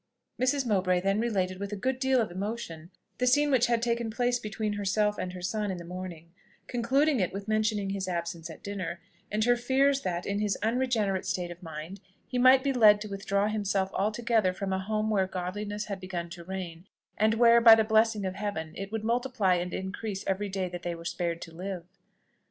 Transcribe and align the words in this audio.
Mrs. 0.41 0.65
Mowbray 0.65 0.99
then 1.01 1.19
related 1.19 1.59
with 1.59 1.71
a 1.71 1.75
good 1.75 1.99
deal 1.99 2.19
of 2.21 2.31
emotion 2.31 2.89
the 3.19 3.27
scene 3.27 3.51
which 3.51 3.67
had 3.67 3.83
taken 3.83 4.09
place 4.09 4.39
between 4.39 4.73
herself 4.73 5.19
and 5.19 5.33
her 5.33 5.43
son 5.43 5.69
in 5.69 5.77
the 5.77 5.85
morning; 5.85 6.31
concluding 6.65 7.19
it 7.19 7.31
with 7.31 7.47
mentioning 7.47 7.91
his 7.91 8.07
absence 8.07 8.49
at 8.49 8.63
dinner, 8.63 8.99
and 9.31 9.43
her 9.43 9.55
fears 9.55 10.01
that, 10.01 10.25
in 10.25 10.39
his 10.39 10.57
unregenerate 10.63 11.27
state 11.27 11.51
of 11.51 11.61
mind, 11.61 12.01
he 12.27 12.39
might 12.39 12.63
be 12.63 12.73
led 12.73 12.99
to 13.01 13.09
withdraw 13.09 13.47
himself 13.47 13.91
altogether 13.93 14.53
from 14.53 14.73
a 14.73 14.79
home 14.79 15.11
where 15.11 15.27
godliness 15.27 15.85
had 15.85 15.99
begun 15.99 16.31
to 16.31 16.43
reign, 16.43 16.87
and 17.15 17.35
where, 17.35 17.61
by 17.61 17.75
the 17.75 17.83
blessing 17.83 18.25
of 18.25 18.33
heaven, 18.33 18.73
it 18.75 18.91
would 18.91 19.03
multiply 19.03 19.53
and 19.53 19.71
increase 19.71 20.23
every 20.25 20.49
day 20.49 20.67
that 20.67 20.81
they 20.81 20.95
were 20.95 21.05
spared 21.05 21.39
to 21.43 21.53
live. 21.53 21.85